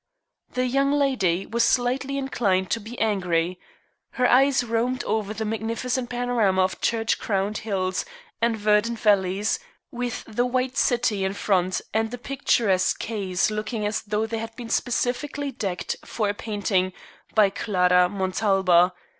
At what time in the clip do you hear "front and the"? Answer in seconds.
11.35-12.17